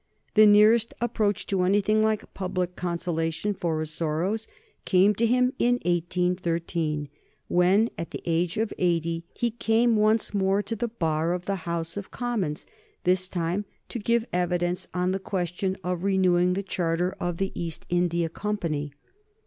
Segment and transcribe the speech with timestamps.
[0.33, 4.47] The nearest approach to anything like public consolation for his sorrows
[4.83, 7.07] came to him in 1813,
[7.47, 11.69] when, at the age of eighty, he came once more to the Bar of the
[11.69, 12.65] House of Commons,
[13.03, 17.85] this time to give evidence on the question of renewing the Charter of the East
[17.91, 18.93] India Company.